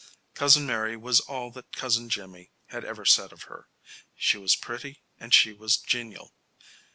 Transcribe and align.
Cousin 0.33 0.65
Mary 0.65 0.97
was 0.97 1.19
all 1.19 1.51
that 1.51 1.73
Cousin 1.75 2.09
Jimmy 2.09 2.49
had 2.69 2.83
ever 2.83 3.05
said 3.05 3.31
of 3.31 3.43
her. 3.43 3.69
She 4.15 4.35
was 4.39 4.55
pretty 4.55 5.03
and 5.19 5.31
she 5.31 5.53
was 5.53 5.77
genial. 5.77 6.33